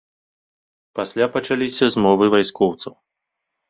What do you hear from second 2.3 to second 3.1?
вайскоўцаў.